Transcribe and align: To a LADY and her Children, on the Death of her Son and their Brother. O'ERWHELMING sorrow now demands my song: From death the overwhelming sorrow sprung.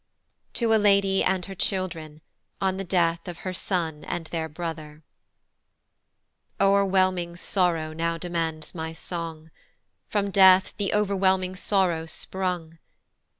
To 0.53 0.73
a 0.73 0.81
LADY 0.81 1.23
and 1.23 1.45
her 1.45 1.53
Children, 1.53 2.21
on 2.59 2.77
the 2.77 2.83
Death 2.83 3.27
of 3.27 3.37
her 3.45 3.53
Son 3.53 4.03
and 4.05 4.25
their 4.25 4.49
Brother. 4.49 5.03
O'ERWHELMING 6.59 7.35
sorrow 7.35 7.93
now 7.93 8.17
demands 8.17 8.73
my 8.73 8.93
song: 8.93 9.51
From 10.07 10.31
death 10.31 10.73
the 10.77 10.91
overwhelming 10.91 11.55
sorrow 11.55 12.07
sprung. 12.07 12.79